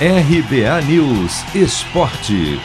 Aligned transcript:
RBA 0.00 0.82
News 0.88 1.54
Esporte. 1.54 2.58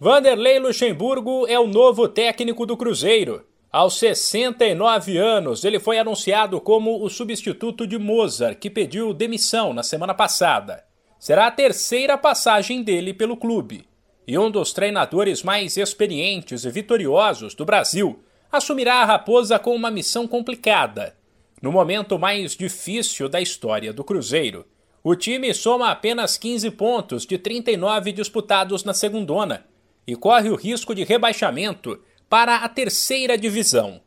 Vanderlei 0.00 0.58
Luxemburgo 0.58 1.46
é 1.46 1.60
o 1.60 1.66
novo 1.66 2.08
técnico 2.08 2.64
do 2.64 2.74
Cruzeiro. 2.74 3.44
Aos 3.70 3.98
69 3.98 5.18
anos, 5.18 5.66
ele 5.66 5.78
foi 5.78 5.98
anunciado 5.98 6.58
como 6.62 7.04
o 7.04 7.10
substituto 7.10 7.86
de 7.86 7.98
Mozart, 7.98 8.58
que 8.58 8.70
pediu 8.70 9.12
demissão 9.12 9.74
na 9.74 9.82
semana 9.82 10.14
passada. 10.14 10.82
Será 11.20 11.48
a 11.48 11.52
terceira 11.52 12.16
passagem 12.16 12.82
dele 12.82 13.12
pelo 13.12 13.36
clube. 13.36 13.84
E 14.26 14.38
um 14.38 14.50
dos 14.50 14.72
treinadores 14.72 15.42
mais 15.42 15.76
experientes 15.76 16.64
e 16.64 16.70
vitoriosos 16.70 17.54
do 17.54 17.66
Brasil 17.66 18.24
assumirá 18.50 19.02
a 19.02 19.04
Raposa 19.04 19.58
com 19.58 19.74
uma 19.74 19.90
missão 19.90 20.26
complicada 20.26 21.17
no 21.60 21.72
momento 21.72 22.18
mais 22.18 22.56
difícil 22.56 23.28
da 23.28 23.40
história 23.40 23.92
do 23.92 24.04
Cruzeiro, 24.04 24.66
o 25.02 25.14
time 25.14 25.52
soma 25.54 25.90
apenas 25.90 26.36
15 26.36 26.70
pontos 26.72 27.26
de 27.26 27.38
39 27.38 28.12
disputados 28.12 28.84
na 28.84 28.94
segundona 28.94 29.66
e 30.06 30.14
corre 30.16 30.48
o 30.50 30.56
risco 30.56 30.94
de 30.94 31.04
rebaixamento 31.04 32.00
para 32.28 32.56
a 32.56 32.68
terceira 32.68 33.36
divisão. 33.36 34.00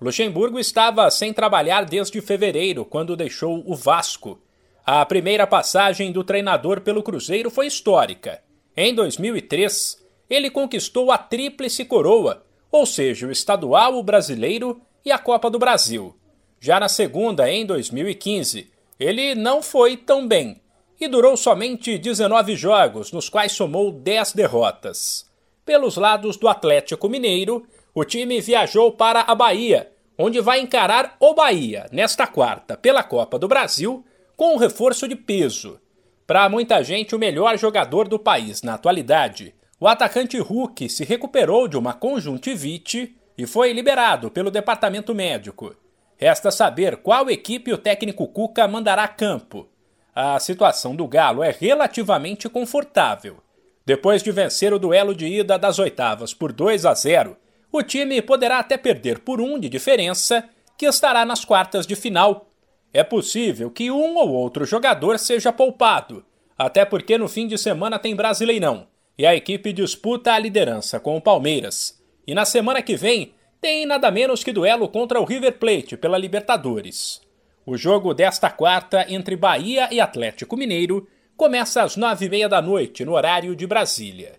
Luxemburgo 0.00 0.58
estava 0.58 1.10
sem 1.10 1.32
trabalhar 1.32 1.84
desde 1.84 2.20
fevereiro, 2.20 2.84
quando 2.84 3.16
deixou 3.16 3.62
o 3.66 3.74
Vasco. 3.74 4.40
A 4.84 5.04
primeira 5.06 5.46
passagem 5.46 6.12
do 6.12 6.24
treinador 6.24 6.80
pelo 6.80 7.02
Cruzeiro 7.02 7.50
foi 7.50 7.66
histórica. 7.66 8.42
Em 8.76 8.94
2003, 8.94 10.04
ele 10.28 10.50
conquistou 10.50 11.10
a 11.10 11.18
Tríplice 11.18 11.84
Coroa, 11.84 12.44
ou 12.70 12.84
seja, 12.84 13.26
o 13.26 13.30
estadual, 13.30 13.96
o 13.96 14.02
brasileiro 14.02 14.80
e 15.04 15.12
a 15.12 15.18
Copa 15.18 15.48
do 15.48 15.58
Brasil. 15.58 16.14
Já 16.60 16.80
na 16.80 16.88
segunda, 16.88 17.50
em 17.50 17.66
2015, 17.66 18.70
ele 18.98 19.34
não 19.34 19.62
foi 19.62 19.96
tão 19.96 20.26
bem 20.26 20.60
e 21.00 21.08
durou 21.08 21.36
somente 21.36 21.98
19 21.98 22.56
jogos, 22.56 23.12
nos 23.12 23.28
quais 23.28 23.52
somou 23.52 23.90
10 23.92 24.32
derrotas. 24.32 25.28
Pelos 25.64 25.96
lados 25.96 26.36
do 26.36 26.48
Atlético 26.48 27.08
Mineiro, 27.08 27.66
o 27.94 28.04
time 28.04 28.40
viajou 28.40 28.92
para 28.92 29.20
a 29.22 29.34
Bahia, 29.34 29.90
onde 30.16 30.40
vai 30.40 30.60
encarar 30.60 31.16
o 31.18 31.34
Bahia 31.34 31.86
nesta 31.90 32.26
quarta 32.26 32.76
pela 32.76 33.02
Copa 33.02 33.38
do 33.38 33.48
Brasil 33.48 34.04
com 34.36 34.54
um 34.54 34.58
reforço 34.58 35.08
de 35.08 35.16
peso. 35.16 35.80
Para 36.26 36.48
muita 36.48 36.82
gente, 36.82 37.14
o 37.14 37.18
melhor 37.18 37.58
jogador 37.58 38.08
do 38.08 38.18
país 38.18 38.62
na 38.62 38.74
atualidade, 38.74 39.54
o 39.78 39.86
atacante 39.86 40.38
Hulk 40.38 40.88
se 40.88 41.04
recuperou 41.04 41.68
de 41.68 41.76
uma 41.76 41.92
conjuntivite 41.92 43.14
e 43.36 43.46
foi 43.46 43.72
liberado 43.72 44.30
pelo 44.30 44.50
departamento 44.50 45.14
médico. 45.14 45.76
Resta 46.24 46.50
saber 46.50 46.96
qual 46.96 47.28
equipe 47.28 47.70
o 47.70 47.76
técnico 47.76 48.26
Cuca 48.26 48.66
mandará 48.66 49.04
a 49.04 49.08
campo. 49.08 49.68
A 50.14 50.40
situação 50.40 50.96
do 50.96 51.06
Galo 51.06 51.42
é 51.42 51.50
relativamente 51.50 52.48
confortável. 52.48 53.42
Depois 53.84 54.22
de 54.22 54.32
vencer 54.32 54.72
o 54.72 54.78
duelo 54.78 55.14
de 55.14 55.26
ida 55.26 55.58
das 55.58 55.78
oitavas 55.78 56.32
por 56.32 56.50
2 56.50 56.86
a 56.86 56.94
0, 56.94 57.36
o 57.70 57.82
time 57.82 58.22
poderá 58.22 58.58
até 58.58 58.78
perder 58.78 59.18
por 59.18 59.38
um 59.38 59.58
de 59.58 59.68
diferença, 59.68 60.48
que 60.78 60.86
estará 60.86 61.26
nas 61.26 61.44
quartas 61.44 61.86
de 61.86 61.94
final. 61.94 62.48
É 62.90 63.04
possível 63.04 63.70
que 63.70 63.90
um 63.90 64.16
ou 64.16 64.30
outro 64.30 64.64
jogador 64.64 65.18
seja 65.18 65.52
poupado, 65.52 66.24
até 66.56 66.86
porque 66.86 67.18
no 67.18 67.28
fim 67.28 67.46
de 67.46 67.58
semana 67.58 67.98
tem 67.98 68.16
Brasileirão 68.16 68.86
e 69.18 69.26
a 69.26 69.36
equipe 69.36 69.74
disputa 69.74 70.32
a 70.32 70.38
liderança 70.38 70.98
com 70.98 71.18
o 71.18 71.20
Palmeiras. 71.20 72.02
E 72.26 72.34
na 72.34 72.46
semana 72.46 72.80
que 72.80 72.96
vem 72.96 73.33
tem 73.64 73.86
nada 73.86 74.10
menos 74.10 74.44
que 74.44 74.52
duelo 74.52 74.86
contra 74.90 75.18
o 75.18 75.24
River 75.24 75.58
Plate 75.58 75.96
pela 75.96 76.18
Libertadores. 76.18 77.22
O 77.64 77.78
jogo 77.78 78.12
desta 78.12 78.50
quarta 78.50 79.06
entre 79.08 79.36
Bahia 79.36 79.88
e 79.90 80.02
Atlético 80.02 80.54
Mineiro 80.54 81.08
começa 81.34 81.82
às 81.82 81.96
nove 81.96 82.26
e 82.26 82.28
meia 82.28 82.46
da 82.46 82.60
noite, 82.60 83.06
no 83.06 83.14
horário 83.14 83.56
de 83.56 83.66
Brasília. 83.66 84.38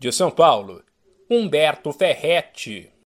De 0.00 0.10
São 0.10 0.30
Paulo, 0.30 0.82
Humberto 1.30 1.92
Ferretti. 1.92 2.90